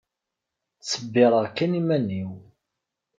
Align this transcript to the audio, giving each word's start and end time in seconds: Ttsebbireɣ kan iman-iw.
Ttsebbireɣ 0.79 1.45
kan 1.57 1.71
iman-iw. 1.79 2.31